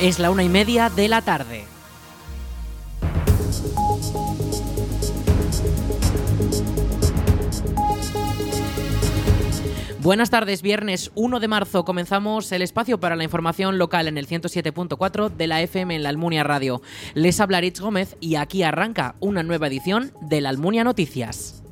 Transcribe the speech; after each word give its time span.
Es 0.00 0.18
la 0.18 0.30
una 0.30 0.42
y 0.42 0.48
media 0.48 0.88
de 0.88 1.08
la 1.08 1.20
tarde. 1.20 1.64
Buenas 9.98 10.30
tardes, 10.30 10.62
viernes 10.62 11.10
1 11.14 11.38
de 11.38 11.48
marzo 11.48 11.84
comenzamos 11.84 12.50
el 12.52 12.62
espacio 12.62 12.98
para 12.98 13.14
la 13.14 13.24
información 13.24 13.76
local 13.76 14.08
en 14.08 14.16
el 14.16 14.26
107.4 14.26 15.28
de 15.28 15.46
la 15.46 15.60
FM 15.60 15.94
en 15.94 16.02
la 16.02 16.08
Almunia 16.08 16.44
Radio. 16.44 16.80
Les 17.12 17.38
habla 17.38 17.60
Rich 17.60 17.80
Gómez 17.80 18.16
y 18.20 18.36
aquí 18.36 18.62
arranca 18.62 19.16
una 19.20 19.42
nueva 19.42 19.66
edición 19.66 20.12
de 20.22 20.40
la 20.40 20.48
Almunia 20.48 20.82
Noticias. 20.82 21.62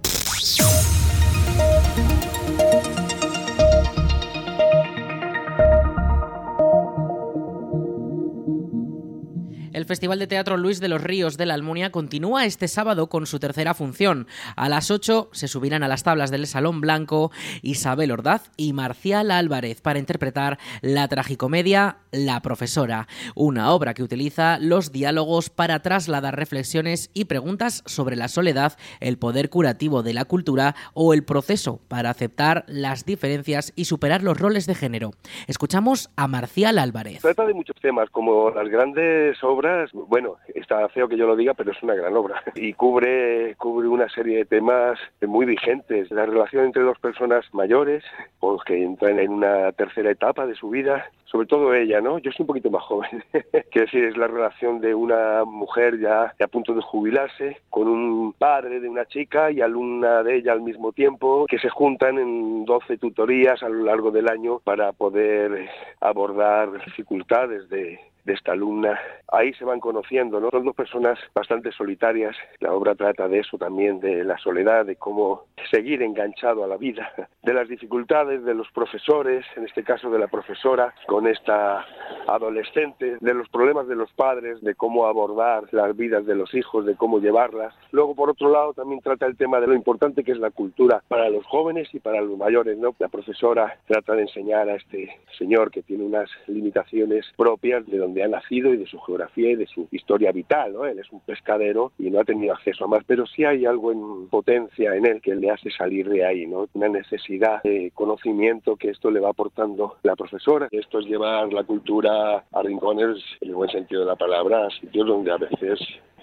Festival 9.88 10.18
de 10.18 10.26
Teatro 10.26 10.58
Luis 10.58 10.80
de 10.80 10.88
los 10.88 11.02
Ríos 11.02 11.38
de 11.38 11.46
la 11.46 11.54
Almunia 11.54 11.90
continúa 11.90 12.44
este 12.44 12.68
sábado 12.68 13.08
con 13.08 13.24
su 13.24 13.40
tercera 13.40 13.72
función. 13.72 14.26
A 14.54 14.68
las 14.68 14.90
8 14.90 15.30
se 15.32 15.48
subirán 15.48 15.82
a 15.82 15.88
las 15.88 16.02
tablas 16.02 16.30
del 16.30 16.46
Salón 16.46 16.82
Blanco 16.82 17.32
Isabel 17.62 18.12
Ordaz 18.12 18.50
y 18.58 18.74
Marcial 18.74 19.30
Álvarez 19.30 19.80
para 19.80 19.98
interpretar 19.98 20.58
la 20.82 21.08
tragicomedia 21.08 21.96
La 22.12 22.42
Profesora, 22.42 23.08
una 23.34 23.72
obra 23.72 23.94
que 23.94 24.02
utiliza 24.02 24.58
los 24.60 24.92
diálogos 24.92 25.48
para 25.48 25.80
trasladar 25.80 26.36
reflexiones 26.36 27.10
y 27.14 27.24
preguntas 27.24 27.82
sobre 27.86 28.14
la 28.14 28.28
soledad, 28.28 28.74
el 29.00 29.16
poder 29.16 29.48
curativo 29.48 30.02
de 30.02 30.12
la 30.12 30.26
cultura 30.26 30.74
o 30.92 31.14
el 31.14 31.24
proceso 31.24 31.80
para 31.88 32.10
aceptar 32.10 32.64
las 32.68 33.06
diferencias 33.06 33.72
y 33.74 33.86
superar 33.86 34.22
los 34.22 34.38
roles 34.38 34.66
de 34.66 34.74
género. 34.74 35.12
Escuchamos 35.46 36.10
a 36.16 36.28
Marcial 36.28 36.78
Álvarez. 36.78 37.22
Trata 37.22 37.46
de 37.46 37.54
muchos 37.54 37.76
temas, 37.80 38.10
como 38.10 38.50
las 38.50 38.68
grandes 38.68 39.42
obras 39.42 39.77
bueno, 39.92 40.36
está 40.54 40.88
feo 40.88 41.08
que 41.08 41.16
yo 41.16 41.26
lo 41.26 41.36
diga, 41.36 41.54
pero 41.54 41.72
es 41.72 41.82
una 41.82 41.94
gran 41.94 42.16
obra 42.16 42.42
y 42.54 42.72
cubre, 42.72 43.54
cubre 43.56 43.88
una 43.88 44.08
serie 44.08 44.38
de 44.38 44.44
temas 44.44 44.98
muy 45.20 45.46
vigentes. 45.46 46.10
La 46.10 46.26
relación 46.26 46.66
entre 46.66 46.82
dos 46.82 46.98
personas 46.98 47.44
mayores, 47.52 48.04
pues 48.40 48.62
que 48.64 48.82
entran 48.82 49.18
en 49.18 49.32
una 49.32 49.72
tercera 49.72 50.10
etapa 50.10 50.46
de 50.46 50.54
su 50.54 50.70
vida, 50.70 51.10
sobre 51.24 51.46
todo 51.46 51.74
ella, 51.74 52.00
¿no? 52.00 52.18
Yo 52.18 52.32
soy 52.32 52.44
un 52.44 52.48
poquito 52.48 52.70
más 52.70 52.82
joven. 52.84 53.22
Quiero 53.70 53.86
decir, 53.86 54.04
es 54.04 54.16
la 54.16 54.26
relación 54.26 54.80
de 54.80 54.94
una 54.94 55.44
mujer 55.44 55.98
ya, 56.00 56.34
a 56.38 56.46
punto 56.48 56.74
de 56.74 56.82
jubilarse 56.82 57.58
con 57.70 57.88
un 57.88 58.32
padre 58.32 58.80
de 58.80 58.88
una 58.88 59.04
chica 59.06 59.50
y 59.50 59.60
alumna 59.60 60.22
de 60.22 60.36
ella 60.36 60.52
al 60.52 60.62
mismo 60.62 60.92
tiempo, 60.92 61.46
que 61.48 61.58
se 61.58 61.68
juntan 61.68 62.18
en 62.18 62.64
12 62.64 62.98
tutorías 62.98 63.62
a 63.62 63.68
lo 63.68 63.84
largo 63.84 64.10
del 64.10 64.28
año 64.28 64.60
para 64.60 64.92
poder 64.92 65.68
abordar 66.00 66.72
dificultades 66.84 67.68
de, 67.68 68.00
de 68.28 68.34
esta 68.34 68.52
alumna. 68.52 69.00
Ahí 69.28 69.54
se 69.54 69.64
van 69.64 69.80
conociendo, 69.80 70.38
¿no? 70.38 70.50
Son 70.50 70.64
dos 70.64 70.76
personas 70.76 71.18
bastante 71.34 71.72
solitarias. 71.72 72.36
La 72.60 72.74
obra 72.74 72.94
trata 72.94 73.26
de 73.26 73.40
eso 73.40 73.56
también, 73.56 74.00
de 74.00 74.22
la 74.22 74.36
soledad, 74.36 74.84
de 74.84 74.96
cómo 74.96 75.46
seguir 75.70 76.02
enganchado 76.02 76.62
a 76.62 76.66
la 76.66 76.76
vida, 76.76 77.10
de 77.42 77.54
las 77.54 77.68
dificultades 77.68 78.44
de 78.44 78.54
los 78.54 78.70
profesores, 78.70 79.46
en 79.56 79.64
este 79.64 79.82
caso 79.82 80.10
de 80.10 80.18
la 80.18 80.28
profesora, 80.28 80.94
con 81.06 81.26
esta 81.26 81.86
adolescente, 82.26 83.16
de 83.18 83.34
los 83.34 83.48
problemas 83.48 83.88
de 83.88 83.96
los 83.96 84.12
padres, 84.12 84.60
de 84.60 84.74
cómo 84.74 85.06
abordar 85.06 85.64
las 85.72 85.96
vidas 85.96 86.26
de 86.26 86.34
los 86.34 86.52
hijos, 86.54 86.84
de 86.84 86.96
cómo 86.96 87.20
llevarlas. 87.20 87.74
Luego, 87.92 88.14
por 88.14 88.28
otro 88.28 88.50
lado, 88.50 88.74
también 88.74 89.00
trata 89.00 89.24
el 89.24 89.38
tema 89.38 89.58
de 89.58 89.68
lo 89.68 89.74
importante 89.74 90.22
que 90.22 90.32
es 90.32 90.38
la 90.38 90.50
cultura 90.50 91.02
para 91.08 91.30
los 91.30 91.46
jóvenes 91.46 91.88
y 91.94 91.98
para 91.98 92.20
los 92.20 92.36
mayores, 92.36 92.76
¿no? 92.76 92.94
La 92.98 93.08
profesora 93.08 93.78
trata 93.86 94.14
de 94.14 94.22
enseñar 94.22 94.68
a 94.68 94.76
este 94.76 95.18
señor 95.38 95.70
que 95.70 95.82
tiene 95.82 96.04
unas 96.04 96.28
limitaciones 96.46 97.24
propias 97.34 97.86
de 97.86 97.96
donde 97.96 98.17
ha 98.22 98.28
nacido 98.28 98.72
y 98.72 98.76
de 98.76 98.86
su 98.86 98.98
geografía 99.00 99.50
y 99.50 99.56
de 99.56 99.66
su 99.66 99.88
historia 99.90 100.32
vital, 100.32 100.72
¿no? 100.72 100.84
Él 100.84 100.98
es 100.98 101.10
un 101.10 101.20
pescadero 101.20 101.92
y 101.98 102.10
no 102.10 102.20
ha 102.20 102.24
tenido 102.24 102.54
acceso 102.54 102.84
a 102.84 102.88
más, 102.88 103.04
pero 103.06 103.26
sí 103.26 103.44
hay 103.44 103.66
algo 103.66 103.92
en 103.92 104.28
potencia 104.28 104.94
en 104.94 105.06
él 105.06 105.20
que 105.20 105.34
le 105.34 105.50
hace 105.50 105.70
salir 105.70 106.08
de 106.08 106.24
ahí, 106.24 106.46
¿no? 106.46 106.68
Una 106.74 106.88
necesidad 106.88 107.62
de 107.62 107.90
conocimiento 107.94 108.76
que 108.76 108.90
esto 108.90 109.10
le 109.10 109.20
va 109.20 109.30
aportando 109.30 109.96
la 110.02 110.16
profesora. 110.16 110.68
Esto 110.70 111.00
es 111.00 111.06
llevar 111.06 111.52
la 111.52 111.64
cultura 111.64 112.44
a 112.52 112.62
rincones, 112.62 113.18
en 113.40 113.50
el 113.50 113.54
buen 113.54 113.70
sentido 113.70 114.00
de 114.02 114.06
la 114.06 114.16
palabra, 114.16 114.66
a 114.66 114.70
sitios 114.70 115.06
donde 115.06 115.32
a 115.32 115.36
veces 115.36 115.78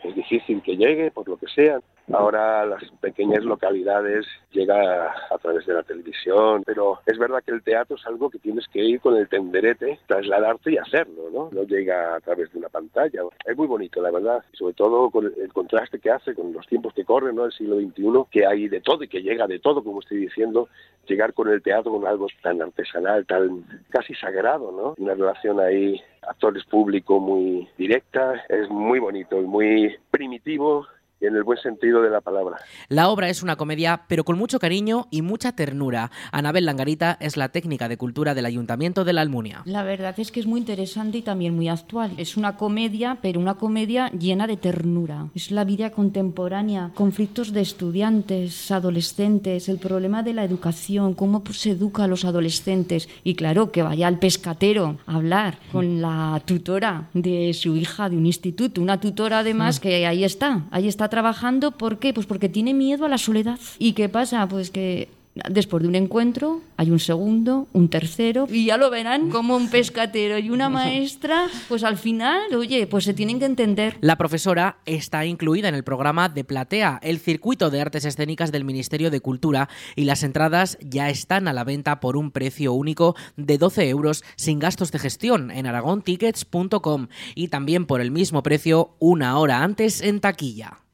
es 0.08 0.16
difícil 0.16 0.62
que 0.62 0.78
llegue, 0.78 1.12
por 1.12 1.28
lo 1.28 1.38
que 1.38 1.48
sea. 1.48 1.80
Ahora 2.14 2.66
las 2.68 2.84
pequeñas 3.02 3.44
localidades 3.44 4.28
llega 4.52 5.12
a 5.32 5.38
través 5.40 5.66
de 5.66 5.74
la 5.74 5.82
televisión, 5.82 6.62
pero 6.64 7.00
es 7.08 7.18
verdad 7.18 7.42
que 7.44 7.52
el 7.52 7.64
teatro 7.64 7.96
es 7.96 8.06
algo 8.06 8.30
que 8.30 8.38
tienes 8.38 8.68
que 8.68 8.84
ir 8.84 9.02
con 9.02 9.18
el 9.18 9.28
tenderete, 9.28 10.00
trasladarte 10.06 10.74
y 10.74 10.78
hacerlo, 10.78 11.30
¿no? 11.34 11.50
No 11.52 11.64
llega 11.64 12.16
a 12.16 12.20
través 12.20 12.52
de 12.52 12.60
una 12.60 12.70
pantalla. 12.70 13.22
Es 13.44 13.58
muy 13.58 13.66
bonito, 13.66 14.04
la 14.04 14.12
verdad, 14.12 14.44
sobre 14.54 14.76
todo 14.76 15.10
con 15.10 15.26
el 15.26 15.52
contraste 15.52 16.00
que 16.00 16.12
hace 16.12 16.36
con 16.36 16.54
los 16.54 16.68
tiempos 16.68 16.94
que 16.94 17.06
corren, 17.06 17.36
¿no? 17.36 17.46
El 17.46 17.52
siglo 17.54 17.78
XXI, 17.78 18.30
que 18.30 18.46
hay 18.46 18.68
de 18.68 18.82
todo 18.82 19.04
y 19.04 19.08
que 19.08 19.24
llega 19.24 19.48
de 19.48 19.60
todo, 19.60 19.84
como 19.84 20.00
estoy 20.00 20.18
diciendo, 20.18 20.70
llegar 21.08 21.34
con 21.34 21.50
el 21.50 21.64
teatro 21.64 21.92
con 21.92 22.06
algo 22.06 22.28
tan 22.44 22.62
artesanal, 22.62 23.26
tan 23.26 23.64
casi 23.90 24.14
sagrado, 24.14 24.72
¿no? 24.72 24.94
Una 25.04 25.16
relación 25.16 25.60
ahí 25.60 26.00
actores 26.28 26.64
público 26.66 27.20
muy 27.20 27.68
directa, 27.78 28.44
es 28.50 28.70
muy 28.70 29.00
bonito 29.00 29.42
muy 29.46 29.96
primitivo, 30.12 30.88
en 31.22 31.36
el 31.36 31.44
buen 31.44 31.58
sentido 31.60 32.02
de 32.02 32.10
la 32.10 32.22
palabra. 32.22 32.58
La 32.90 33.10
obra 33.10 33.30
es 33.30 33.44
una 33.44 33.56
comedia, 33.56 34.04
pero 34.08 34.24
con 34.24 34.38
mucho 34.38 34.60
cariño 34.60 35.08
y 35.12 35.22
mucha 35.22 35.54
ternura. 35.54 36.12
Anabel 36.32 36.66
Langarita 36.66 37.18
es 37.20 37.38
la 37.38 37.50
técnica 37.50 37.88
de 37.88 37.98
cultura 37.98 38.34
del 38.34 38.46
Ayuntamiento 38.46 39.04
de 39.06 39.14
la 39.14 39.22
Almunia. 39.22 39.62
La 39.66 39.84
verdad 39.84 40.16
es 40.18 40.32
que 40.32 40.40
es 40.40 40.46
muy 40.46 40.60
interesante 40.60 41.20
y 41.20 41.22
también 41.22 41.56
muy 41.56 41.70
actual. 41.70 42.12
Es 42.18 42.38
una 42.38 42.58
comedia, 42.58 43.18
pero 43.22 43.40
una 43.40 43.56
comedia 43.56 44.10
llena 44.10 44.48
de 44.48 44.58
ternura. 44.58 45.28
Es 45.34 45.52
la 45.52 45.64
vida 45.64 45.92
contemporánea, 45.92 46.92
conflictos 46.94 47.54
de 47.54 47.62
estudiantes, 47.62 48.72
adolescentes, 48.72 49.70
el 49.70 49.80
problema 49.80 50.24
de 50.24 50.34
la 50.34 50.44
educación, 50.44 51.14
cómo 51.14 51.44
se 51.52 51.72
educa 51.72 52.04
a 52.04 52.08
los 52.08 52.26
adolescentes. 52.26 53.10
Y 53.24 53.36
claro, 53.36 53.72
que 53.72 53.84
vaya 53.84 54.08
al 54.08 54.20
pescatero 54.20 54.98
a 55.06 55.16
hablar 55.16 55.58
con 55.72 56.02
la 56.02 56.42
tutora 56.46 57.10
de 57.14 57.54
su 57.54 57.76
hija 57.76 58.10
de 58.10 58.18
un 58.18 58.26
instituto, 58.26 58.82
una 58.82 59.00
tutora 59.00 59.40
además 59.40 59.80
que 59.80 60.06
ahí 60.06 60.24
está, 60.24 60.66
ahí 60.72 60.88
está 60.88 61.05
trabajando, 61.10 61.72
¿por 61.72 62.00
qué? 62.00 62.14
Pues 62.14 62.26
porque 62.26 62.50
tiene 62.50 62.74
miedo 62.74 63.06
a 63.06 63.10
la 63.10 63.18
soledad. 63.18 63.60
¿Y 63.80 63.94
qué 63.94 64.10
pasa? 64.10 64.48
Pues 64.48 64.72
que 64.72 65.10
después 65.50 65.84
de 65.84 65.90
un 65.90 65.96
encuentro 65.96 66.62
hay 66.78 66.92
un 66.92 67.00
segundo, 67.00 67.68
un 67.74 67.90
tercero 67.90 68.48
y 68.50 68.66
ya 68.66 68.78
lo 68.78 68.90
verán 68.90 69.30
como 69.30 69.56
un 69.56 69.70
pescatero 69.70 70.38
y 70.38 70.50
una 70.50 70.70
maestra, 70.70 71.48
pues 71.68 71.84
al 71.84 71.98
final, 71.98 72.54
oye, 72.56 72.88
pues 72.88 73.04
se 73.04 73.14
tienen 73.14 73.40
que 73.40 73.46
entender. 73.46 73.98
La 74.02 74.18
profesora 74.18 74.78
está 74.86 75.26
incluida 75.26 75.68
en 75.68 75.76
el 75.76 75.84
programa 75.84 76.30
de 76.30 76.44
Platea, 76.44 77.00
el 77.04 77.20
circuito 77.20 77.70
de 77.70 77.82
artes 77.82 78.06
escénicas 78.06 78.52
del 78.52 78.64
Ministerio 78.64 79.12
de 79.12 79.20
Cultura 79.20 79.70
y 79.96 80.06
las 80.06 80.24
entradas 80.24 80.78
ya 80.82 81.10
están 81.10 81.48
a 81.48 81.54
la 81.54 81.64
venta 81.64 82.00
por 82.00 82.18
un 82.18 82.32
precio 82.32 82.74
único 82.74 83.16
de 83.36 83.58
12 83.58 83.90
euros 83.90 84.24
sin 84.36 84.60
gastos 84.60 84.92
de 84.92 85.00
gestión 85.00 85.52
en 85.52 85.68
aragontickets.com 85.68 87.08
y 87.36 87.50
también 87.50 87.86
por 87.86 88.00
el 88.02 88.12
mismo 88.12 88.42
precio 88.44 88.96
una 89.00 89.38
hora 89.38 89.64
antes 89.64 90.02
en 90.02 90.22
taquilla. 90.22 90.85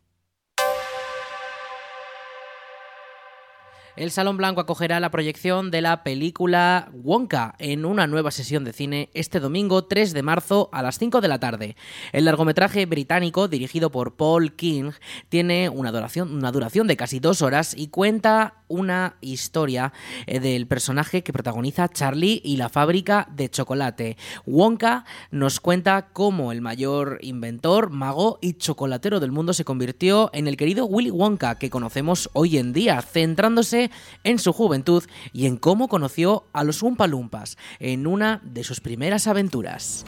El 3.98 4.10
Salón 4.10 4.38
Blanco 4.38 4.62
acogerá 4.62 5.02
la 5.02 5.12
proyección 5.12 5.70
de 5.70 5.82
la 5.82 6.02
película 6.04 6.90
Wonka 6.94 7.56
en 7.60 7.84
una 7.84 8.08
nueva 8.08 8.32
sesión 8.32 8.64
de 8.64 8.72
cine 8.72 9.10
este 9.14 9.42
domingo 9.42 9.84
3 9.84 10.14
de 10.14 10.24
marzo 10.24 10.70
a 10.72 10.82
las 10.82 10.98
5 10.98 11.20
de 11.20 11.28
la 11.28 11.40
tarde. 11.40 11.76
El 12.14 12.24
largometraje 12.24 12.86
británico, 12.86 13.50
dirigido 13.50 13.92
por 13.92 14.16
Paul 14.16 14.54
King, 14.54 14.92
tiene 15.28 15.68
una 15.68 15.92
duración, 15.92 16.34
una 16.34 16.54
duración 16.54 16.88
de 16.88 16.96
casi 16.96 17.20
dos 17.20 17.42
horas 17.42 17.74
y 17.78 17.88
cuenta 17.88 18.54
una 18.70 19.18
historia 19.20 19.92
eh, 20.26 20.40
del 20.40 20.68
personaje 20.68 21.24
que 21.24 21.34
protagoniza 21.34 21.90
Charlie 21.90 22.42
y 22.46 22.56
la 22.56 22.70
fábrica 22.70 23.28
de 23.36 23.50
chocolate. 23.50 24.16
Wonka 24.46 25.04
nos 25.32 25.60
cuenta 25.60 26.08
cómo 26.14 26.54
el 26.54 26.62
mayor 26.62 27.20
inventor, 27.22 27.90
mago 27.90 28.40
y 28.42 28.54
chocolatero 28.54 29.20
del 29.20 29.34
mundo 29.34 29.52
se 29.52 29.66
convirtió 29.66 30.30
en 30.34 30.48
el 30.48 30.56
querido 30.56 30.86
Willy 30.86 31.12
Wonka 31.12 31.56
que 31.56 31.70
conocemos 31.70 32.30
hoy 32.32 32.58
en 32.58 32.72
día, 32.72 33.02
centrándose 33.02 33.81
en 34.24 34.38
su 34.38 34.54
juventud 34.54 35.04
y 35.34 35.46
en 35.46 35.58
cómo 35.58 35.88
conoció 35.88 36.46
a 36.54 36.64
los 36.64 36.84
Umpa 36.84 37.08
Lumpas 37.08 37.58
en 37.80 38.06
una 38.06 38.42
de 38.44 38.64
sus 38.64 38.80
primeras 38.82 39.28
aventuras. 39.28 40.06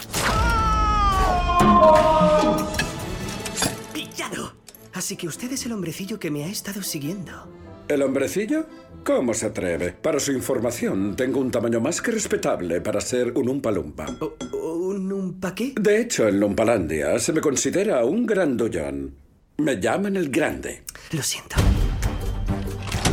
¡Pillado! 3.94 4.54
Así 4.94 5.16
que 5.16 5.28
usted 5.28 5.52
es 5.52 5.66
el 5.66 5.72
hombrecillo 5.72 6.20
que 6.20 6.30
me 6.30 6.44
ha 6.44 6.48
estado 6.48 6.84
siguiendo. 6.84 7.48
¿El 7.88 8.02
hombrecillo? 8.02 8.68
¿Cómo 9.04 9.34
se 9.34 9.48
atreve? 9.48 9.92
Para 9.92 10.20
su 10.20 10.32
información, 10.32 11.16
tengo 11.16 11.40
un 11.40 11.52
tamaño 11.52 11.82
más 11.82 12.02
que 12.02 12.12
respetable 12.12 12.80
para 12.80 13.02
ser 13.02 13.34
un 13.36 13.50
umpalumpa. 13.50 14.06
¿Un 14.54 15.12
umpa 15.12 15.54
qué? 15.54 15.74
De 15.80 16.00
hecho, 16.00 16.28
en 16.28 16.40
Lumpalandia 16.40 17.20
se 17.20 17.34
me 17.34 17.42
considera 17.42 18.06
un 18.06 18.26
grandullón. 18.26 19.16
Me 19.58 19.80
llaman 19.80 20.16
el 20.16 20.30
grande. 20.30 20.84
Lo 21.12 21.22
siento. 21.22 21.58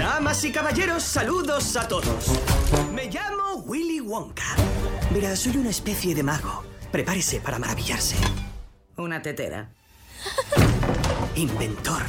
Damas 0.00 0.42
y 0.44 0.50
caballeros, 0.50 1.02
saludos 1.02 1.76
a 1.76 1.86
todos. 1.86 2.24
Me 2.94 3.10
llamo 3.10 3.56
Willy 3.66 4.00
Wonka. 4.00 4.56
Mira, 5.12 5.36
soy 5.36 5.58
una 5.58 5.68
especie 5.68 6.14
de 6.14 6.22
mago 6.22 6.64
Prepárese 6.90 7.38
para 7.38 7.58
maravillarse. 7.58 8.16
Una 8.96 9.20
tetera. 9.20 9.68
Inventor. 11.34 12.00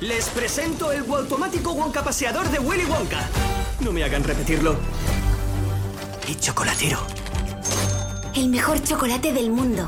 Les 0.00 0.30
presento 0.30 0.90
el 0.92 1.00
automático 1.00 1.72
Wonka 1.72 2.02
paseador 2.02 2.48
de 2.48 2.58
Willy 2.58 2.86
Wonka. 2.86 3.28
No 3.80 3.92
me 3.92 4.02
hagan 4.02 4.24
repetirlo. 4.24 4.74
Y 6.26 6.36
chocolatero. 6.36 7.00
El 8.34 8.48
mejor 8.48 8.82
chocolate 8.82 9.34
del 9.34 9.50
mundo. 9.50 9.86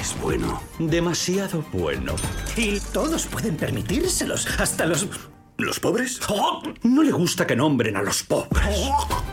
Es 0.00 0.18
bueno. 0.20 0.62
Demasiado 0.78 1.64
bueno. 1.72 2.14
Y 2.56 2.80
Todos 2.80 3.26
pueden 3.26 3.56
permitírselos, 3.56 4.46
hasta 4.58 4.86
los... 4.86 5.06
¿Los 5.58 5.78
pobres? 5.78 6.18
No 6.82 7.02
le 7.02 7.12
gusta 7.12 7.46
que 7.46 7.54
nombren 7.54 7.96
a 7.96 8.02
los 8.02 8.22
pobres. 8.22 8.90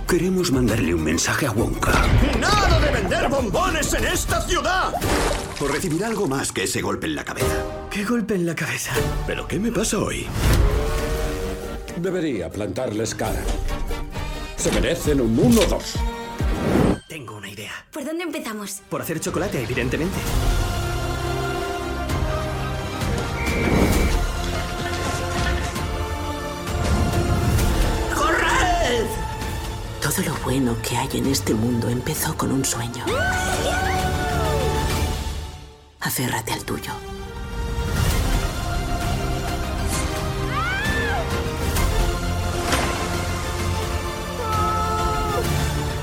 Queremos 0.07 0.51
mandarle 0.51 0.93
un 0.93 1.03
mensaje 1.03 1.47
a 1.47 1.51
Wonka. 1.51 1.93
¡Nada 2.39 2.79
de 2.79 2.91
vender 2.91 3.29
bombones 3.29 3.93
en 3.93 4.05
esta 4.05 4.41
ciudad! 4.41 4.93
O 5.59 5.67
recibirá 5.67 6.07
algo 6.07 6.27
más 6.27 6.51
que 6.51 6.63
ese 6.63 6.81
golpe 6.81 7.07
en 7.07 7.15
la 7.15 7.23
cabeza. 7.23 7.65
¿Qué 7.89 8.03
golpe 8.03 8.35
en 8.35 8.45
la 8.45 8.53
cabeza? 8.53 8.91
¿Pero 9.25 9.47
qué 9.47 9.59
me 9.59 9.71
pasa 9.71 9.97
hoy? 9.97 10.27
Debería 11.97 12.49
plantarles 12.51 13.15
cara. 13.15 13.41
Se 14.57 14.71
merecen 14.71 15.21
un 15.21 15.37
1-2. 15.37 15.81
Tengo 17.07 17.37
una 17.37 17.49
idea. 17.49 17.71
¿Por 17.91 18.05
dónde 18.05 18.23
empezamos? 18.23 18.81
Por 18.89 19.01
hacer 19.01 19.19
chocolate, 19.19 19.63
evidentemente. 19.63 20.17
Todo 30.09 30.25
lo 30.25 30.35
bueno 30.43 30.75
que 30.81 30.97
hay 30.97 31.07
en 31.19 31.27
este 31.27 31.53
mundo 31.53 31.87
empezó 31.87 32.35
con 32.35 32.51
un 32.51 32.65
sueño. 32.65 33.05
Aférrate 35.99 36.51
al 36.51 36.65
tuyo. 36.65 36.91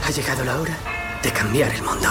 Ha 0.05 0.11
llegado 0.13 0.45
la 0.45 0.61
hora 0.61 0.79
de 1.25 1.31
cambiar 1.33 1.75
el 1.75 1.83
mundo. 1.83 2.09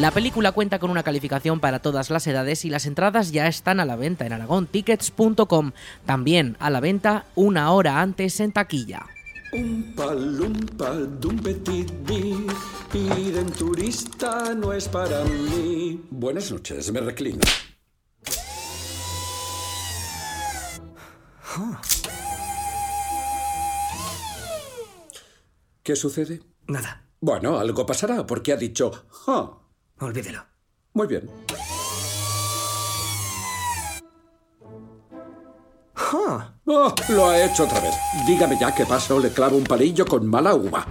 La 0.00 0.10
película 0.10 0.52
cuenta 0.52 0.78
con 0.78 0.90
una 0.90 1.02
calificación 1.02 1.60
para 1.60 1.78
todas 1.78 2.10
las 2.10 2.26
edades 2.26 2.66
y 2.66 2.68
las 2.68 2.84
entradas 2.84 3.32
ya 3.32 3.46
están 3.46 3.80
a 3.80 3.86
la 3.86 3.96
venta 3.96 4.26
en 4.26 4.34
aragontickets.com. 4.34 5.72
También 6.04 6.58
a 6.60 6.68
la 6.68 6.80
venta 6.80 7.24
una 7.36 7.70
hora 7.70 8.02
antes 8.02 8.38
en 8.40 8.52
taquilla. 8.52 9.06
Un 9.52 9.82
pal, 9.96 10.20
d'un 11.20 11.36
petit 11.46 11.90
vi. 12.08 12.22
Ir 12.94 13.36
en 13.36 13.50
turista 13.52 14.54
no 14.54 14.72
es 14.72 14.88
para 14.88 15.24
mí. 15.24 16.00
Buenas 16.10 16.50
noches, 16.50 16.90
me 16.92 17.00
reclino. 17.00 17.40
¿Qué 25.82 25.96
sucede? 25.96 26.40
Nada, 26.68 27.08
Bueno, 27.20 27.58
algo 27.58 27.86
pasará 27.86 28.26
porque 28.26 28.52
ha 28.52 28.56
dicho, 28.56 28.90
"Ah". 29.28 29.58
olvídelo. 30.00 30.44
Muy 30.94 31.06
bien. 31.06 31.30
Oh, 36.14 36.94
lo 37.08 37.28
ha 37.28 37.42
hecho 37.42 37.64
otra 37.64 37.80
vez. 37.80 37.94
Dígame 38.26 38.58
ya 38.58 38.74
qué 38.74 38.84
pasa 38.84 39.14
o 39.14 39.18
le 39.18 39.30
clavo 39.30 39.56
un 39.56 39.64
palillo 39.64 40.04
con 40.04 40.26
mala 40.26 40.54
uva. 40.54 40.86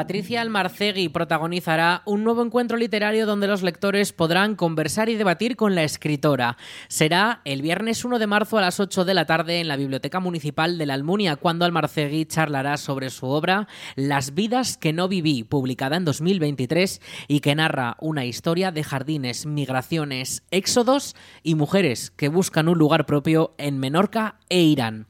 Patricia 0.00 0.40
Almarcegui 0.40 1.10
protagonizará 1.10 2.00
un 2.06 2.24
nuevo 2.24 2.42
encuentro 2.42 2.78
literario 2.78 3.26
donde 3.26 3.46
los 3.46 3.62
lectores 3.62 4.14
podrán 4.14 4.56
conversar 4.56 5.10
y 5.10 5.16
debatir 5.16 5.56
con 5.56 5.74
la 5.74 5.82
escritora. 5.82 6.56
Será 6.88 7.42
el 7.44 7.60
viernes 7.60 8.02
1 8.02 8.18
de 8.18 8.26
marzo 8.26 8.56
a 8.56 8.62
las 8.62 8.80
8 8.80 9.04
de 9.04 9.12
la 9.12 9.26
tarde 9.26 9.60
en 9.60 9.68
la 9.68 9.76
Biblioteca 9.76 10.18
Municipal 10.18 10.78
de 10.78 10.86
la 10.86 10.94
Almunia, 10.94 11.36
cuando 11.36 11.66
Almarcegui 11.66 12.24
charlará 12.24 12.78
sobre 12.78 13.10
su 13.10 13.26
obra 13.26 13.68
Las 13.94 14.32
vidas 14.32 14.78
que 14.78 14.94
no 14.94 15.06
viví, 15.06 15.44
publicada 15.44 15.98
en 15.98 16.06
2023 16.06 17.02
y 17.28 17.40
que 17.40 17.54
narra 17.54 17.98
una 18.00 18.24
historia 18.24 18.72
de 18.72 18.82
jardines, 18.82 19.44
migraciones, 19.44 20.44
éxodos 20.50 21.14
y 21.42 21.56
mujeres 21.56 22.10
que 22.10 22.30
buscan 22.30 22.68
un 22.68 22.78
lugar 22.78 23.04
propio 23.04 23.52
en 23.58 23.78
Menorca 23.78 24.36
e 24.48 24.62
Irán. 24.62 25.08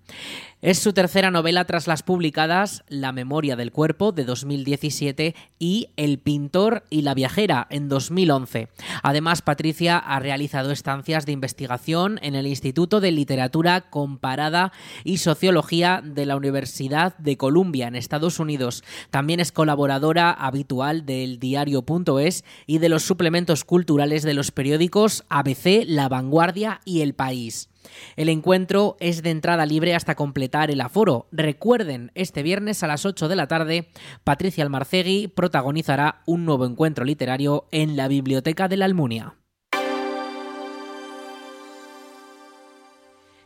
Es 0.63 0.79
su 0.79 0.93
tercera 0.93 1.31
novela 1.31 1.65
tras 1.65 1.87
las 1.87 2.03
publicadas 2.03 2.85
La 2.87 3.13
memoria 3.13 3.57
del 3.57 3.73
cuerpo 3.73 4.13
de 4.13 4.27
2017 4.27 5.35
y 5.59 5.89
El 5.97 6.19
pintor 6.19 6.85
y 6.91 7.01
la 7.01 7.15
viajera 7.15 7.67
en 7.71 7.89
2011. 7.89 8.69
Además, 9.03 9.41
Patricia 9.41 9.97
ha 9.97 10.21
realizado 10.21 10.71
estancias 10.71 11.25
de 11.25 11.33
investigación 11.33 12.19
en 12.21 12.35
el 12.35 12.47
Instituto 12.47 13.01
de 13.01 13.11
Literatura 13.11 13.89
Comparada 13.89 14.71
y 15.03 15.17
Sociología 15.17 16.03
de 16.05 16.27
la 16.27 16.37
Universidad 16.37 17.17
de 17.17 17.39
Columbia 17.39 17.89
en 17.89 17.97
Estados 17.97 18.39
Unidos. 18.39 18.85
También 19.09 19.41
es 19.41 19.53
colaboradora 19.53 20.31
habitual 20.31 21.07
del 21.07 21.39
diario.es 21.39 22.45
y 22.67 22.79
de 22.81 22.89
los 22.91 23.03
suplementos 23.03 23.65
culturales 23.65 24.25
de 24.25 24.35
los 24.35 24.51
periódicos 24.51 25.25
ABC, 25.31 25.85
La 25.87 26.11
Vanguardia 26.11 26.83
y 26.85 27.01
El 27.01 27.15
País. 27.15 27.71
El 28.17 28.29
encuentro 28.29 28.97
es 29.01 29.23
de 29.23 29.31
entrada 29.31 29.67
libre 29.67 29.95
hasta 29.95 30.15
completar 30.15 30.71
el 30.71 30.81
aforo. 30.81 31.29
Recuerden, 31.33 32.13
este 32.15 32.43
viernes 32.43 32.83
a 32.83 32.87
las 32.87 33.07
8 33.07 33.29
de 33.29 33.37
la 33.37 33.47
tarde, 33.47 33.89
Patricia 34.25 34.65
Almarcegui 34.65 35.29
protagonizará 35.29 36.23
un 36.27 36.45
nuevo 36.45 36.67
encuentro 36.67 37.05
literario 37.05 37.67
en 37.73 37.97
la 37.97 38.09
Biblioteca 38.09 38.69
de 38.69 38.77
la 38.77 38.85
Almunia. 38.85 39.40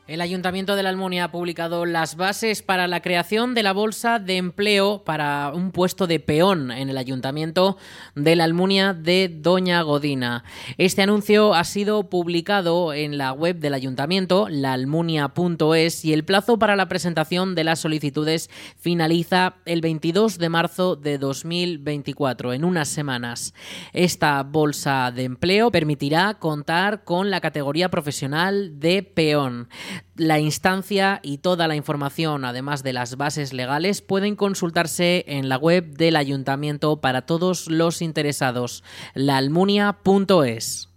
El 0.06 0.20
Ayuntamiento 0.20 0.76
de 0.76 0.82
la 0.82 0.90
Almunia 0.90 1.24
ha 1.24 1.30
publicado 1.30 1.86
las 1.86 2.16
bases 2.16 2.60
para 2.60 2.86
la 2.88 3.00
creación 3.00 3.54
de 3.54 3.62
la 3.62 3.72
bolsa 3.72 4.18
de 4.18 4.36
empleo 4.36 5.02
para 5.02 5.50
un 5.54 5.70
puesto 5.70 6.06
de 6.06 6.20
peón 6.20 6.70
en 6.70 6.90
el 6.90 6.98
Ayuntamiento 6.98 7.78
de 8.14 8.36
la 8.36 8.44
Almunia 8.44 8.92
de 8.92 9.30
Doña 9.34 9.80
Godina. 9.80 10.44
Este 10.76 11.00
anuncio 11.00 11.54
ha 11.54 11.64
sido 11.64 12.10
publicado 12.10 12.92
en 12.92 13.16
la 13.16 13.32
web 13.32 13.60
del 13.60 13.72
Ayuntamiento, 13.72 14.46
laalmunia.es, 14.50 16.04
y 16.04 16.12
el 16.12 16.26
plazo 16.26 16.58
para 16.58 16.76
la 16.76 16.86
presentación 16.86 17.54
de 17.54 17.64
las 17.64 17.78
solicitudes 17.78 18.50
finaliza 18.78 19.54
el 19.64 19.80
22 19.80 20.36
de 20.36 20.48
marzo 20.50 20.96
de 20.96 21.16
2024, 21.16 22.52
en 22.52 22.66
unas 22.66 22.88
semanas. 22.88 23.54
Esta 23.94 24.42
bolsa 24.42 25.10
de 25.12 25.24
empleo 25.24 25.70
permitirá 25.70 26.34
contar 26.34 27.04
con 27.04 27.30
la 27.30 27.40
categoría 27.40 27.88
profesional 27.88 28.78
de 28.78 29.02
peón. 29.02 29.70
La 30.16 30.38
instancia 30.38 31.20
y 31.22 31.38
toda 31.38 31.68
la 31.68 31.76
información, 31.76 32.44
además 32.44 32.82
de 32.82 32.92
las 32.92 33.16
bases 33.16 33.52
legales, 33.52 34.02
pueden 34.02 34.36
consultarse 34.36 35.24
en 35.26 35.48
la 35.48 35.56
web 35.56 35.96
del 35.96 36.16
ayuntamiento 36.16 37.00
para 37.00 37.22
todos 37.22 37.68
los 37.68 38.02
interesados, 38.02 38.84
laalmunia.es. 39.14 40.93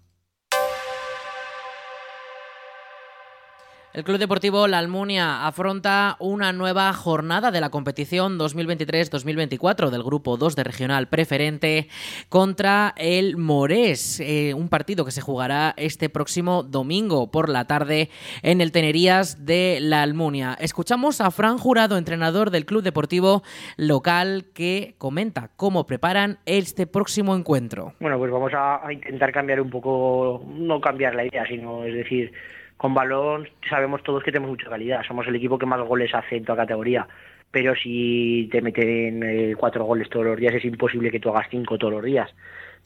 El 3.98 4.04
Club 4.04 4.20
Deportivo 4.20 4.68
La 4.68 4.78
Almunia 4.78 5.48
afronta 5.48 6.18
una 6.20 6.54
nueva 6.54 6.94
jornada 6.94 7.50
de 7.50 7.60
la 7.60 7.72
competición 7.72 8.38
2023-2024 8.38 9.90
del 9.90 10.04
Grupo 10.04 10.38
2 10.38 10.56
de 10.56 10.64
Regional 10.64 11.08
Preferente 11.08 11.88
contra 12.30 12.94
el 12.96 13.38
Morés, 13.38 14.20
eh, 14.20 14.54
un 14.54 14.70
partido 14.70 15.04
que 15.04 15.10
se 15.10 15.22
jugará 15.22 15.74
este 15.78 16.10
próximo 16.10 16.62
domingo 16.62 17.32
por 17.32 17.50
la 17.50 17.66
tarde 17.66 18.10
en 18.44 18.62
el 18.62 18.72
Tenerías 18.72 19.48
de 19.48 19.80
La 19.82 20.04
Almunia. 20.04 20.56
Escuchamos 20.60 21.20
a 21.20 21.32
Fran 21.32 21.58
Jurado, 21.58 21.98
entrenador 21.98 22.52
del 22.52 22.68
Club 22.68 22.84
Deportivo 22.84 23.42
local, 23.78 24.46
que 24.54 24.94
comenta 25.00 25.50
cómo 25.56 25.88
preparan 25.88 26.38
este 26.46 26.86
próximo 26.86 27.36
encuentro. 27.36 27.94
Bueno, 28.00 28.20
pues 28.20 28.30
vamos 28.30 28.54
a, 28.54 28.86
a 28.86 28.94
intentar 28.94 29.32
cambiar 29.32 29.60
un 29.60 29.72
poco, 29.72 30.46
no 30.48 30.80
cambiar 30.80 31.16
la 31.16 31.26
idea, 31.26 31.48
sino, 31.48 31.84
es 31.84 31.96
decir, 31.96 32.32
con 32.78 32.94
balón 32.94 33.50
sabemos 33.70 34.04
todos 34.04 34.24
que 34.24 34.32
tenemos 34.32 34.52
mucha 34.52 34.70
calidad, 34.70 35.04
somos 35.04 35.28
el 35.28 35.36
equipo 35.36 35.58
que 35.58 35.66
más 35.66 35.82
goles 35.82 36.14
hace 36.14 36.38
en 36.38 36.46
toda 36.46 36.64
categoría, 36.64 37.08
pero 37.52 37.76
si 37.76 38.48
te 38.52 38.62
meten 38.62 39.24
eh, 39.24 39.56
cuatro 39.58 39.84
goles 39.86 40.10
todos 40.10 40.26
los 40.26 40.38
días 40.38 40.54
es 40.54 40.66
imposible 40.66 41.12
que 41.12 41.20
tú 41.20 41.30
hagas 41.30 41.48
cinco 41.50 41.78
todos 41.78 41.94
los 41.94 42.04
días. 42.04 42.34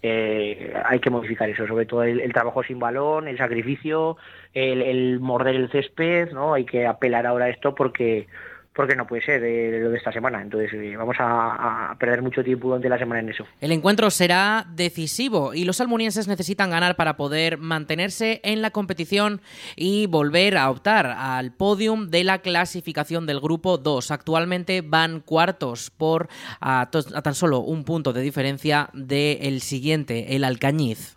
Eh, 0.03 0.73
hay 0.83 0.99
que 0.99 1.11
modificar 1.11 1.47
eso, 1.47 1.67
sobre 1.67 1.85
todo 1.85 2.03
el, 2.03 2.21
el 2.21 2.33
trabajo 2.33 2.63
sin 2.63 2.79
balón, 2.79 3.27
el 3.27 3.37
sacrificio, 3.37 4.17
el, 4.53 4.81
el 4.81 5.19
morder 5.19 5.55
el 5.55 5.69
césped, 5.69 6.31
¿no? 6.31 6.55
Hay 6.55 6.65
que 6.65 6.87
apelar 6.87 7.27
ahora 7.27 7.45
a 7.45 7.49
esto 7.49 7.75
porque 7.75 8.25
porque 8.73 8.95
no 8.95 9.05
puede 9.05 9.21
ser 9.21 9.43
eh, 9.43 9.79
lo 9.81 9.89
de 9.89 9.97
esta 9.97 10.11
semana. 10.11 10.41
Entonces 10.41 10.71
eh, 10.73 10.95
vamos 10.95 11.17
a, 11.19 11.95
perder 11.99 12.21
mucho 12.21 12.43
tiempo 12.43 12.67
durante 12.67 12.89
la 12.89 12.97
semana 12.97 13.19
en 13.19 13.29
eso. 13.29 13.45
El 13.59 13.71
encuentro 13.71 14.09
será 14.09 14.65
decisivo 14.73 15.53
y 15.53 15.65
los 15.65 15.81
almunienses 15.81 16.27
necesitan 16.27 16.69
ganar 16.69 16.95
para 16.95 17.17
poder 17.17 17.57
mantenerse 17.57 18.39
en 18.43 18.61
la 18.61 18.71
competición 18.71 19.41
y 19.75 20.07
volver 20.07 20.57
a 20.57 20.69
optar 20.69 21.07
al 21.07 21.51
podium 21.53 22.09
de 22.09 22.23
la 22.23 22.39
clasificación 22.39 23.25
del 23.25 23.39
grupo 23.39 23.77
2. 23.77 24.11
Actualmente 24.11 24.81
van 24.81 25.19
cuartos 25.19 25.91
por 25.91 26.29
a 26.59 26.89
tan 26.89 27.35
solo 27.35 27.59
un 27.59 27.83
punto 27.83 28.13
de 28.13 28.21
diferencia 28.21 28.89
del 28.93 29.61
siguiente, 29.61 30.35
el 30.35 30.43
Alcañiz 30.43 31.15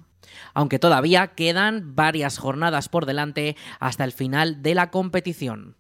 aunque 0.55 0.79
todavía 0.79 1.29
quedan 1.29 1.95
varias 1.95 2.39
jornadas 2.39 2.89
por 2.89 3.07
delante 3.07 3.57
hasta 3.81 4.05
el 4.05 4.13
final 4.13 4.63
de 4.63 4.75
la 4.75 4.91
competición. 4.91 5.77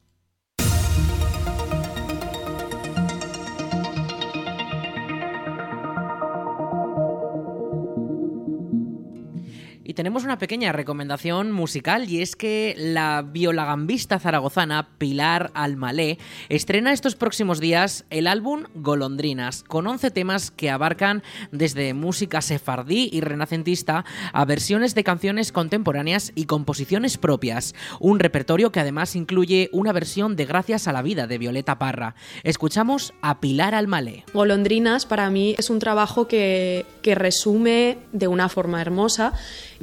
Tenemos 9.94 10.24
una 10.24 10.38
pequeña 10.38 10.72
recomendación 10.72 11.52
musical 11.52 12.10
y 12.10 12.20
es 12.20 12.34
que 12.34 12.74
la 12.76 13.22
violagambista 13.22 14.18
zaragozana 14.18 14.88
Pilar 14.98 15.52
Almalé 15.54 16.18
estrena 16.48 16.92
estos 16.92 17.14
próximos 17.14 17.60
días 17.60 18.04
el 18.10 18.26
álbum 18.26 18.64
Golondrinas, 18.74 19.62
con 19.62 19.86
11 19.86 20.10
temas 20.10 20.50
que 20.50 20.70
abarcan 20.70 21.22
desde 21.52 21.94
música 21.94 22.42
sefardí 22.42 23.08
y 23.12 23.20
renacentista 23.20 24.04
a 24.32 24.44
versiones 24.44 24.96
de 24.96 25.04
canciones 25.04 25.52
contemporáneas 25.52 26.32
y 26.34 26.46
composiciones 26.46 27.16
propias, 27.16 27.76
un 28.00 28.18
repertorio 28.18 28.72
que 28.72 28.80
además 28.80 29.14
incluye 29.14 29.70
una 29.72 29.92
versión 29.92 30.34
de 30.34 30.44
Gracias 30.44 30.88
a 30.88 30.92
la 30.92 31.02
vida 31.02 31.28
de 31.28 31.38
Violeta 31.38 31.78
Parra. 31.78 32.16
Escuchamos 32.42 33.14
a 33.22 33.40
Pilar 33.40 33.76
Almalé. 33.76 34.24
Golondrinas 34.34 35.06
para 35.06 35.30
mí 35.30 35.54
es 35.56 35.70
un 35.70 35.78
trabajo 35.78 36.26
que 36.26 36.84
resume 37.04 37.98
de 38.12 38.26
una 38.26 38.48
forma 38.48 38.80
hermosa 38.80 39.34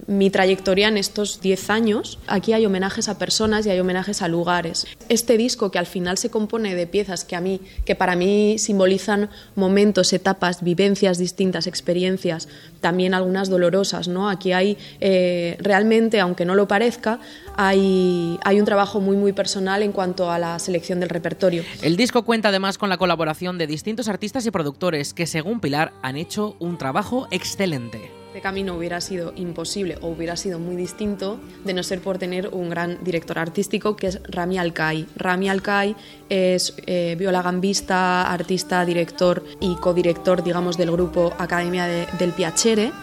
mi 0.07 0.29
trayectoria 0.29 0.87
en 0.87 0.97
estos 0.97 1.41
10 1.41 1.69
años. 1.69 2.19
Aquí 2.27 2.53
hay 2.53 2.65
homenajes 2.65 3.09
a 3.09 3.17
personas 3.17 3.65
y 3.65 3.69
hay 3.69 3.79
homenajes 3.79 4.21
a 4.21 4.27
lugares. 4.27 4.87
Este 5.09 5.37
disco 5.37 5.71
que 5.71 5.79
al 5.79 5.85
final 5.85 6.17
se 6.17 6.29
compone 6.29 6.75
de 6.75 6.87
piezas 6.87 7.25
que 7.25 7.35
a 7.35 7.41
mí, 7.41 7.61
que 7.85 7.95
para 7.95 8.15
mí 8.15 8.57
simbolizan 8.57 9.29
momentos, 9.55 10.13
etapas, 10.13 10.63
vivencias 10.63 11.17
distintas, 11.17 11.67
experiencias, 11.67 12.47
también 12.79 13.13
algunas 13.13 13.49
dolorosas, 13.49 14.07
¿no? 14.07 14.29
Aquí 14.29 14.51
hay 14.51 14.77
eh, 14.99 15.57
realmente, 15.59 16.19
aunque 16.19 16.45
no 16.45 16.55
lo 16.55 16.67
parezca, 16.67 17.19
hay, 17.55 18.39
hay 18.43 18.59
un 18.59 18.65
trabajo 18.65 18.99
muy 18.99 19.17
muy 19.17 19.33
personal 19.33 19.83
en 19.83 19.91
cuanto 19.91 20.31
a 20.31 20.39
la 20.39 20.59
selección 20.59 20.99
del 20.99 21.09
repertorio. 21.09 21.63
El 21.81 21.97
disco 21.97 22.23
cuenta 22.23 22.49
además 22.49 22.77
con 22.77 22.89
la 22.89 22.97
colaboración 22.97 23.57
de 23.57 23.67
distintos 23.67 24.07
artistas 24.07 24.45
y 24.45 24.51
productores 24.51 25.13
que 25.13 25.27
según 25.27 25.59
Pilar 25.59 25.93
han 26.01 26.17
hecho 26.17 26.55
un 26.59 26.77
trabajo 26.77 27.27
excelente. 27.31 28.10
Este 28.31 28.39
camino 28.39 28.77
hubiera 28.77 29.01
sido 29.01 29.33
imposible 29.35 29.97
o 29.99 30.07
hubiera 30.07 30.37
sido 30.37 30.57
muy 30.57 30.77
distinto 30.77 31.37
de 31.65 31.73
no 31.73 31.83
ser 31.83 31.99
por 31.99 32.17
tener 32.17 32.47
un 32.47 32.69
gran 32.69 33.03
director 33.03 33.37
artístico 33.37 33.97
que 33.97 34.07
es 34.07 34.23
Rami 34.23 34.57
Alcai. 34.57 35.05
Rami 35.17 35.49
Alcai 35.49 35.97
es 36.29 36.73
eh, 36.85 37.17
violagambista, 37.19 38.31
artista, 38.31 38.85
director 38.85 39.43
y 39.59 39.75
codirector, 39.75 40.43
digamos, 40.43 40.77
del 40.77 40.91
grupo 40.91 41.33
Academia 41.39 41.87
de, 41.87 42.07
del 42.19 42.31
Piacere. 42.31 42.93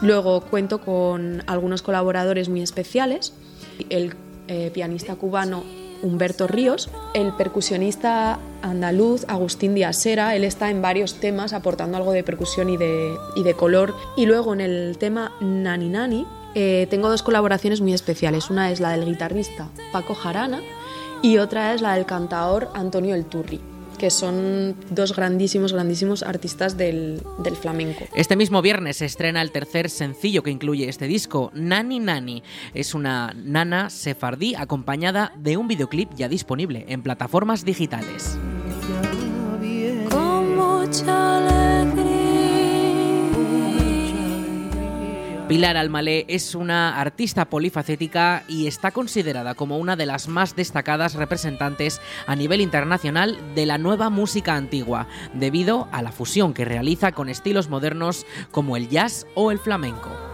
Luego 0.00 0.40
cuento 0.40 0.80
con 0.80 1.42
algunos 1.46 1.82
colaboradores 1.82 2.48
muy 2.48 2.62
especiales. 2.62 3.34
El 3.90 4.14
eh, 4.46 4.70
pianista 4.72 5.14
cubano 5.16 5.62
Humberto 6.02 6.46
Ríos, 6.46 6.88
el 7.14 7.32
percusionista 7.32 8.38
andaluz 8.62 9.24
Agustín 9.28 9.74
Díaz-Sera, 9.74 10.36
él 10.36 10.44
está 10.44 10.70
en 10.70 10.82
varios 10.82 11.14
temas 11.14 11.52
aportando 11.52 11.96
algo 11.96 12.12
de 12.12 12.24
percusión 12.24 12.68
y 12.68 12.76
de, 12.76 13.14
y 13.36 13.42
de 13.42 13.54
color. 13.54 13.94
Y 14.16 14.26
luego 14.26 14.52
en 14.54 14.60
el 14.60 14.96
tema 14.98 15.32
Nani 15.40 15.88
Nani 15.88 16.26
eh, 16.54 16.86
tengo 16.90 17.08
dos 17.08 17.22
colaboraciones 17.22 17.80
muy 17.80 17.92
especiales. 17.92 18.50
Una 18.50 18.70
es 18.70 18.80
la 18.80 18.90
del 18.90 19.04
guitarrista 19.04 19.68
Paco 19.92 20.14
Jarana 20.14 20.60
y 21.22 21.38
otra 21.38 21.74
es 21.74 21.82
la 21.82 21.94
del 21.94 22.06
cantador 22.06 22.68
Antonio 22.74 23.14
El 23.14 23.24
Turri 23.24 23.60
que 23.98 24.10
son 24.10 24.76
dos 24.90 25.14
grandísimos, 25.14 25.72
grandísimos 25.72 26.22
artistas 26.22 26.76
del, 26.76 27.20
del, 27.42 27.56
flamenco. 27.56 28.06
Este 28.14 28.36
mismo 28.36 28.62
viernes 28.62 28.98
se 28.98 29.04
estrena 29.04 29.42
el 29.42 29.50
tercer 29.50 29.90
sencillo 29.90 30.42
que 30.42 30.50
incluye 30.50 30.88
este 30.88 31.06
disco, 31.06 31.50
Nani 31.54 32.00
Nani. 32.00 32.42
Es 32.74 32.94
una 32.94 33.34
nana 33.36 33.90
sefardí 33.90 34.54
acompañada 34.54 35.32
de 35.36 35.56
un 35.56 35.68
videoclip 35.68 36.14
ya 36.14 36.28
disponible 36.28 36.86
en 36.88 37.02
plataformas 37.02 37.64
digitales. 37.64 38.38
Con 40.10 40.56
mucha 40.56 41.40
Pilar 45.48 45.78
Almalé 45.78 46.26
es 46.28 46.54
una 46.54 47.00
artista 47.00 47.46
polifacética 47.46 48.44
y 48.48 48.66
está 48.66 48.90
considerada 48.90 49.54
como 49.54 49.78
una 49.78 49.96
de 49.96 50.04
las 50.04 50.28
más 50.28 50.54
destacadas 50.54 51.14
representantes 51.14 52.02
a 52.26 52.36
nivel 52.36 52.60
internacional 52.60 53.38
de 53.54 53.64
la 53.64 53.78
nueva 53.78 54.10
música 54.10 54.56
antigua, 54.56 55.08
debido 55.32 55.88
a 55.90 56.02
la 56.02 56.12
fusión 56.12 56.52
que 56.52 56.66
realiza 56.66 57.12
con 57.12 57.30
estilos 57.30 57.70
modernos 57.70 58.26
como 58.50 58.76
el 58.76 58.90
jazz 58.90 59.26
o 59.34 59.50
el 59.50 59.58
flamenco. 59.58 60.27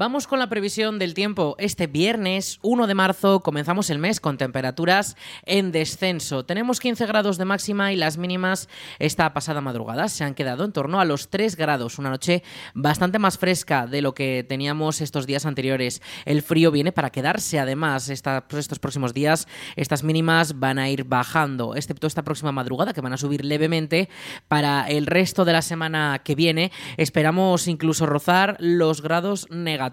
Vamos 0.00 0.26
con 0.26 0.38
la 0.38 0.48
previsión 0.48 0.98
del 0.98 1.12
tiempo. 1.12 1.56
Este 1.58 1.86
viernes 1.86 2.58
1 2.62 2.86
de 2.86 2.94
marzo 2.94 3.40
comenzamos 3.40 3.90
el 3.90 3.98
mes 3.98 4.18
con 4.18 4.38
temperaturas 4.38 5.14
en 5.44 5.72
descenso. 5.72 6.46
Tenemos 6.46 6.80
15 6.80 7.04
grados 7.04 7.36
de 7.36 7.44
máxima 7.44 7.92
y 7.92 7.96
las 7.96 8.16
mínimas 8.16 8.70
esta 8.98 9.34
pasada 9.34 9.60
madrugada 9.60 10.08
se 10.08 10.24
han 10.24 10.32
quedado 10.32 10.64
en 10.64 10.72
torno 10.72 11.00
a 11.00 11.04
los 11.04 11.28
3 11.28 11.54
grados. 11.54 11.98
Una 11.98 12.08
noche 12.08 12.42
bastante 12.72 13.18
más 13.18 13.36
fresca 13.36 13.86
de 13.86 14.00
lo 14.00 14.14
que 14.14 14.42
teníamos 14.48 15.02
estos 15.02 15.26
días 15.26 15.44
anteriores. 15.44 16.00
El 16.24 16.40
frío 16.40 16.70
viene 16.70 16.92
para 16.92 17.10
quedarse 17.10 17.58
además. 17.58 18.10
Pues 18.48 18.60
estos 18.60 18.78
próximos 18.78 19.12
días 19.12 19.48
estas 19.76 20.02
mínimas 20.02 20.58
van 20.58 20.78
a 20.78 20.88
ir 20.88 21.04
bajando, 21.04 21.76
excepto 21.76 22.06
esta 22.06 22.24
próxima 22.24 22.52
madrugada 22.52 22.94
que 22.94 23.02
van 23.02 23.12
a 23.12 23.18
subir 23.18 23.44
levemente. 23.44 24.08
Para 24.48 24.88
el 24.88 25.04
resto 25.04 25.44
de 25.44 25.52
la 25.52 25.60
semana 25.60 26.22
que 26.24 26.34
viene 26.34 26.72
esperamos 26.96 27.68
incluso 27.68 28.06
rozar 28.06 28.56
los 28.60 29.02
grados 29.02 29.46
negativos. 29.50 29.89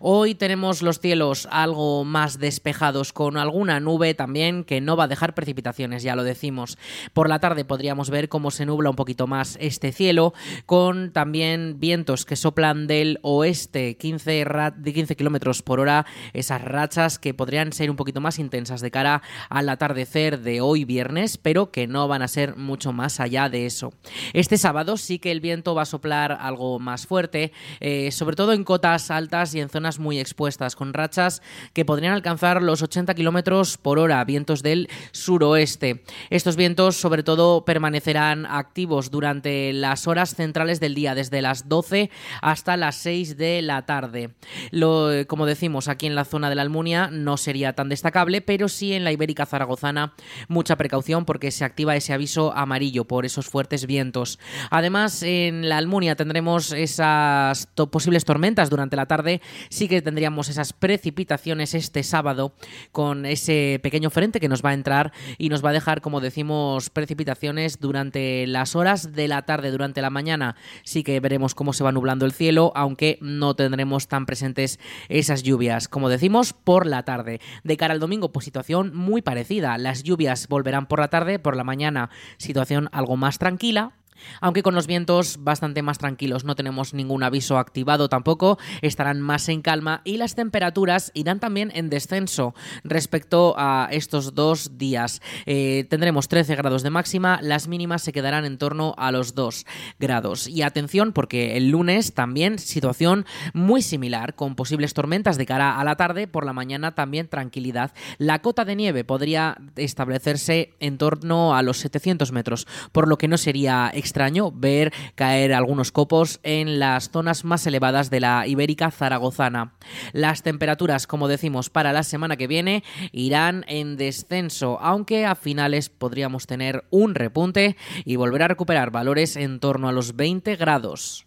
Hoy 0.00 0.34
tenemos 0.34 0.82
los 0.82 1.00
cielos 1.00 1.48
algo 1.50 2.04
más 2.04 2.38
despejados 2.38 3.12
con 3.12 3.36
alguna 3.36 3.80
nube 3.80 4.14
también 4.14 4.64
que 4.64 4.80
no 4.80 4.96
va 4.96 5.04
a 5.04 5.08
dejar 5.08 5.34
precipitaciones, 5.34 6.02
ya 6.02 6.16
lo 6.16 6.24
decimos. 6.24 6.78
Por 7.12 7.28
la 7.28 7.38
tarde 7.38 7.64
podríamos 7.64 8.10
ver 8.10 8.28
cómo 8.28 8.50
se 8.50 8.66
nubla 8.66 8.90
un 8.90 8.96
poquito 8.96 9.26
más 9.26 9.56
este 9.60 9.92
cielo 9.92 10.34
con 10.66 11.12
también 11.12 11.78
vientos 11.78 12.24
que 12.24 12.36
soplan 12.36 12.86
del 12.86 13.18
oeste 13.22 13.96
15, 13.96 14.44
de 14.76 14.92
15 14.92 15.16
kilómetros 15.16 15.62
por 15.62 15.80
hora, 15.80 16.06
esas 16.32 16.62
rachas 16.62 17.18
que 17.18 17.34
podrían 17.34 17.72
ser 17.72 17.90
un 17.90 17.96
poquito 17.96 18.20
más 18.20 18.38
intensas 18.38 18.80
de 18.80 18.90
cara 18.90 19.22
al 19.48 19.68
atardecer 19.68 20.40
de 20.40 20.60
hoy 20.60 20.84
viernes, 20.84 21.38
pero 21.38 21.70
que 21.70 21.86
no 21.86 22.08
van 22.08 22.22
a 22.22 22.28
ser 22.28 22.56
mucho 22.56 22.92
más 22.92 23.20
allá 23.20 23.48
de 23.48 23.66
eso. 23.66 23.92
Este 24.32 24.58
sábado 24.58 24.96
sí 24.96 25.18
que 25.18 25.30
el 25.30 25.40
viento 25.40 25.74
va 25.74 25.82
a 25.82 25.86
soplar 25.86 26.32
algo 26.40 26.78
más 26.78 27.06
fuerte, 27.06 27.52
eh, 27.80 28.10
sobre 28.10 28.36
todo 28.36 28.52
en 28.52 28.64
cotas 28.64 29.03
altas 29.10 29.54
y 29.54 29.60
en 29.60 29.68
zonas 29.68 29.98
muy 29.98 30.18
expuestas, 30.18 30.76
con 30.76 30.92
rachas 30.92 31.42
que 31.72 31.84
podrían 31.84 32.14
alcanzar 32.14 32.62
los 32.62 32.82
80 32.82 33.14
kilómetros 33.14 33.78
por 33.78 33.98
hora, 33.98 34.24
vientos 34.24 34.62
del 34.62 34.88
suroeste. 35.12 36.04
Estos 36.30 36.56
vientos, 36.56 36.96
sobre 36.96 37.22
todo, 37.22 37.64
permanecerán 37.64 38.46
activos 38.46 39.10
durante 39.10 39.72
las 39.72 40.06
horas 40.06 40.34
centrales 40.34 40.80
del 40.80 40.94
día, 40.94 41.14
desde 41.14 41.42
las 41.42 41.68
12 41.68 42.10
hasta 42.42 42.76
las 42.76 42.96
6 42.96 43.36
de 43.36 43.62
la 43.62 43.86
tarde. 43.86 44.30
Lo, 44.70 45.10
como 45.26 45.46
decimos, 45.46 45.88
aquí 45.88 46.06
en 46.06 46.14
la 46.14 46.24
zona 46.24 46.48
de 46.48 46.56
la 46.56 46.62
Almunia 46.62 47.08
no 47.10 47.36
sería 47.36 47.74
tan 47.74 47.88
destacable, 47.88 48.40
pero 48.40 48.68
sí 48.68 48.92
en 48.92 49.04
la 49.04 49.12
Ibérica 49.12 49.46
Zaragozana 49.46 50.14
mucha 50.48 50.76
precaución 50.76 51.24
porque 51.24 51.50
se 51.50 51.64
activa 51.64 51.96
ese 51.96 52.12
aviso 52.12 52.52
amarillo 52.54 53.04
por 53.04 53.24
esos 53.26 53.46
fuertes 53.46 53.86
vientos. 53.86 54.38
Además, 54.70 55.22
en 55.22 55.68
la 55.68 55.78
Almunia 55.78 56.16
tendremos 56.16 56.72
esas 56.72 57.66
posibles 57.90 58.24
tormentas 58.24 58.70
durante 58.94 58.96
la 58.96 59.06
tarde, 59.06 59.40
sí 59.68 59.88
que 59.88 60.02
tendríamos 60.02 60.48
esas 60.48 60.72
precipitaciones 60.72 61.74
este 61.74 62.02
sábado 62.02 62.54
con 62.92 63.26
ese 63.26 63.80
pequeño 63.82 64.10
frente 64.10 64.40
que 64.40 64.48
nos 64.48 64.64
va 64.64 64.70
a 64.70 64.74
entrar 64.74 65.12
y 65.38 65.48
nos 65.48 65.64
va 65.64 65.70
a 65.70 65.72
dejar, 65.72 66.00
como 66.00 66.20
decimos, 66.20 66.90
precipitaciones 66.90 67.80
durante 67.80 68.46
las 68.46 68.76
horas 68.76 69.12
de 69.12 69.28
la 69.28 69.42
tarde, 69.42 69.70
durante 69.70 70.02
la 70.02 70.10
mañana. 70.10 70.56
Sí 70.84 71.02
que 71.02 71.20
veremos 71.20 71.54
cómo 71.54 71.72
se 71.72 71.84
va 71.84 71.92
nublando 71.92 72.26
el 72.26 72.32
cielo, 72.32 72.72
aunque 72.74 73.18
no 73.20 73.54
tendremos 73.54 74.08
tan 74.08 74.26
presentes 74.26 74.78
esas 75.08 75.42
lluvias, 75.42 75.88
como 75.88 76.08
decimos, 76.08 76.52
por 76.52 76.86
la 76.86 77.04
tarde. 77.04 77.40
De 77.62 77.76
cara 77.76 77.94
al 77.94 78.00
domingo, 78.00 78.32
pues 78.32 78.44
situación 78.44 78.94
muy 78.94 79.22
parecida. 79.22 79.76
Las 79.78 80.02
lluvias 80.02 80.48
volverán 80.48 80.86
por 80.86 81.00
la 81.00 81.08
tarde, 81.08 81.38
por 81.38 81.56
la 81.56 81.64
mañana 81.64 82.10
situación 82.38 82.88
algo 82.92 83.16
más 83.16 83.38
tranquila, 83.38 83.92
aunque 84.40 84.62
con 84.62 84.74
los 84.74 84.86
vientos 84.86 85.38
bastante 85.40 85.82
más 85.82 85.98
tranquilos, 85.98 86.44
no 86.44 86.54
tenemos 86.54 86.94
ningún 86.94 87.22
aviso 87.22 87.58
activado 87.58 88.08
tampoco, 88.08 88.58
estarán 88.82 89.20
más 89.20 89.48
en 89.48 89.62
calma 89.62 90.00
y 90.04 90.16
las 90.16 90.34
temperaturas 90.34 91.10
irán 91.14 91.40
también 91.40 91.70
en 91.74 91.90
descenso 91.90 92.54
respecto 92.82 93.54
a 93.56 93.88
estos 93.90 94.34
dos 94.34 94.78
días. 94.78 95.20
Eh, 95.46 95.86
tendremos 95.88 96.28
13 96.28 96.56
grados 96.56 96.82
de 96.82 96.90
máxima, 96.90 97.38
las 97.42 97.68
mínimas 97.68 98.02
se 98.02 98.12
quedarán 98.12 98.44
en 98.44 98.58
torno 98.58 98.94
a 98.98 99.12
los 99.12 99.34
2 99.34 99.66
grados. 99.98 100.48
Y 100.48 100.62
atención 100.62 101.12
porque 101.12 101.56
el 101.56 101.70
lunes 101.70 102.14
también 102.14 102.58
situación 102.58 103.26
muy 103.52 103.82
similar, 103.82 104.34
con 104.34 104.54
posibles 104.54 104.94
tormentas 104.94 105.36
de 105.36 105.46
cara 105.46 105.78
a 105.78 105.84
la 105.84 105.96
tarde, 105.96 106.26
por 106.26 106.46
la 106.46 106.52
mañana 106.52 106.94
también 106.94 107.28
tranquilidad. 107.28 107.92
La 108.18 108.40
cota 108.40 108.64
de 108.64 108.76
nieve 108.76 109.04
podría 109.04 109.56
establecerse 109.76 110.74
en 110.80 110.98
torno 110.98 111.54
a 111.54 111.62
los 111.62 111.78
700 111.78 112.32
metros, 112.32 112.66
por 112.92 113.08
lo 113.08 113.18
que 113.18 113.28
no 113.28 113.38
sería 113.38 113.90
extraño 114.04 114.52
ver 114.52 114.92
caer 115.14 115.54
algunos 115.54 115.90
copos 115.90 116.38
en 116.42 116.78
las 116.78 117.10
zonas 117.10 117.44
más 117.44 117.66
elevadas 117.66 118.10
de 118.10 118.20
la 118.20 118.46
ibérica 118.46 118.90
zaragozana. 118.90 119.74
Las 120.12 120.42
temperaturas, 120.42 121.06
como 121.06 121.26
decimos, 121.26 121.70
para 121.70 121.94
la 121.94 122.02
semana 122.02 122.36
que 122.36 122.46
viene 122.46 122.84
irán 123.12 123.64
en 123.66 123.96
descenso, 123.96 124.78
aunque 124.80 125.24
a 125.24 125.34
finales 125.34 125.88
podríamos 125.88 126.46
tener 126.46 126.84
un 126.90 127.14
repunte 127.14 127.76
y 128.04 128.16
volver 128.16 128.42
a 128.42 128.48
recuperar 128.48 128.90
valores 128.90 129.36
en 129.36 129.58
torno 129.58 129.88
a 129.88 129.92
los 129.92 130.16
20 130.16 130.56
grados. 130.56 131.26